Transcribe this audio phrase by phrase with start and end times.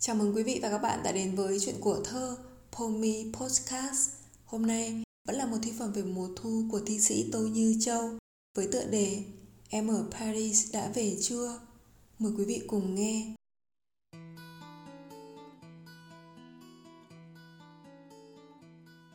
[0.00, 2.36] Chào mừng quý vị và các bạn đã đến với chuyện của thơ,
[2.72, 4.10] Pomi Podcast.
[4.44, 7.76] Hôm nay vẫn là một thi phẩm về mùa thu của thi sĩ Tô Như
[7.80, 8.10] Châu
[8.56, 9.22] với tựa đề
[9.68, 11.60] Em ở Paris đã về chưa?
[12.18, 13.34] Mời quý vị cùng nghe.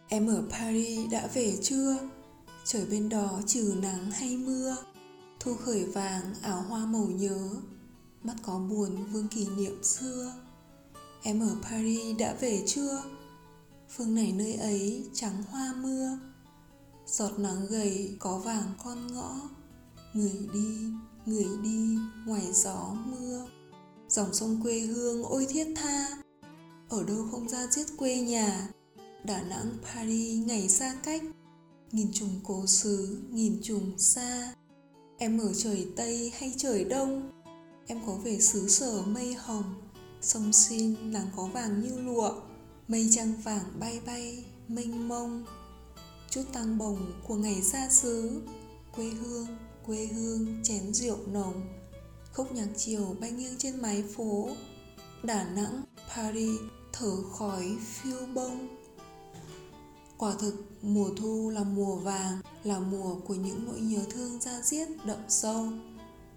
[0.10, 1.98] Em ở Paris đã về chưa?
[2.66, 4.76] Trời bên đó trừ nắng hay mưa?
[5.40, 7.50] Thu khởi vàng áo hoa màu nhớ
[8.24, 10.34] Mắt có buồn vương kỷ niệm xưa
[11.26, 13.04] Em ở Paris đã về chưa?
[13.90, 16.20] Phương này nơi ấy trắng hoa mưa.
[17.06, 19.36] Giọt nắng gầy có vàng con ngõ.
[20.14, 20.78] Người đi,
[21.26, 23.48] người đi ngoài gió mưa.
[24.10, 26.08] Dòng sông quê hương ôi thiết tha.
[26.90, 28.68] Ở đâu không ra giết quê nhà?
[29.24, 31.22] Đà Nẵng, Paris ngày xa cách.
[31.92, 34.54] Nghìn trùng cố xứ, nghìn trùng xa.
[35.18, 37.32] Em ở trời Tây hay trời Đông?
[37.88, 39.74] Em có về xứ sở mây hồng?
[40.24, 42.32] Sông xin nắng có vàng như lụa
[42.88, 45.46] Mây trăng vàng bay bay, mênh mông.
[46.30, 48.42] Chút tăng bồng của ngày xa xứ
[48.96, 49.48] Quê hương,
[49.86, 51.62] quê hương chén rượu nồng.
[52.34, 54.50] Khúc nhạc chiều bay nghiêng trên mái phố
[55.24, 55.84] Đà Nẵng,
[56.16, 56.60] Paris
[56.94, 58.68] thở khói phiêu bông.
[60.18, 64.62] Quả thực, mùa thu là mùa vàng, là mùa của những nỗi nhớ thương ra
[64.62, 65.66] diết đậm sâu.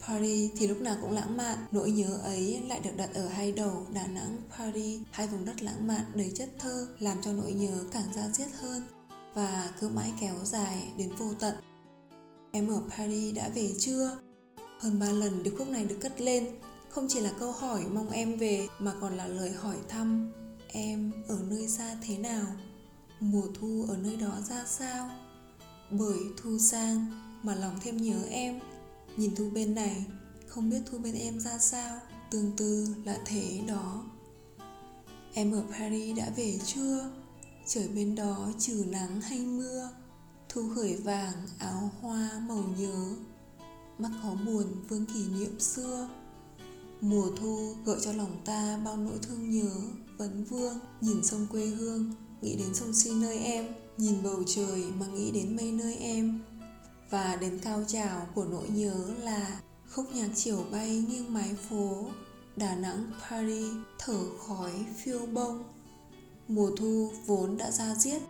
[0.06, 3.52] Paris thì lúc nào cũng lãng mạn, nỗi nhớ ấy lại được đặt ở hai
[3.52, 7.52] đầu Đà Nẵng, Paris, hai vùng đất lãng mạn đầy chất thơ, làm cho nỗi
[7.52, 8.82] nhớ càng ra diết hơn
[9.34, 11.54] và cứ mãi kéo dài đến vô tận.
[12.52, 14.18] Em ở Paris đã về chưa?
[14.80, 16.46] Hơn ba lần điệp khúc này được cất lên,
[16.88, 20.32] không chỉ là câu hỏi mong em về mà còn là lời hỏi thăm
[20.68, 22.46] em ở nơi xa thế nào
[23.20, 25.10] mùa thu ở nơi đó ra sao
[25.90, 27.06] bởi thu sang
[27.42, 28.60] mà lòng thêm nhớ em
[29.16, 30.06] nhìn thu bên này,
[30.46, 32.00] không biết thu bên em ra sao,
[32.30, 34.04] tương tư là thế đó.
[35.34, 37.10] Em ở paris đã về chưa?
[37.66, 39.90] Trời bên đó trừ nắng hay mưa,
[40.48, 43.14] thu khởi vàng, áo hoa màu nhớ.
[43.98, 46.08] Mắt khó buồn, vương kỷ niệm xưa.
[47.00, 49.70] Mùa thu gợi cho lòng ta bao nỗi thương nhớ,
[50.18, 50.78] vấn vương.
[51.00, 53.66] Nhìn sông quê hương, nghĩ đến sông si nơi em.
[53.98, 56.40] Nhìn bầu trời mà nghĩ đến mây nơi em
[57.10, 62.06] và đến cao trào của nỗi nhớ là khúc nhạc chiều bay nghiêng mái phố,
[62.56, 65.64] đà nẵng, paris, thở khói, phiêu bông.
[66.48, 68.22] Mùa thu vốn đã ra diết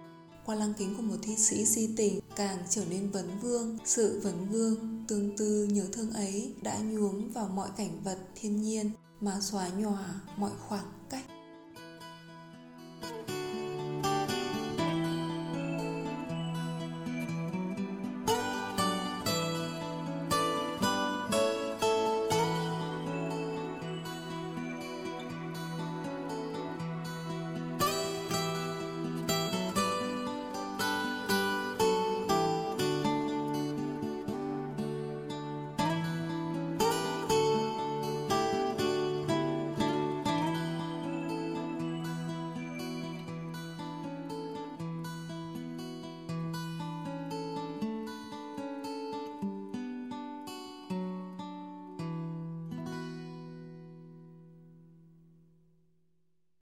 [0.46, 4.20] qua lăng kính của một thi sĩ si tình, càng trở nên vấn vương, sự
[4.22, 8.90] vấn vương, tương tư nhớ thương ấy đã nhuốm vào mọi cảnh vật thiên nhiên
[9.20, 11.25] mà xóa nhòa mọi khoảng cách.